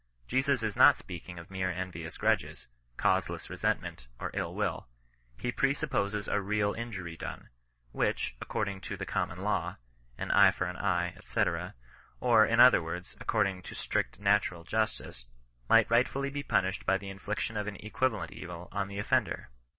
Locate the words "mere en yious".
1.51-2.17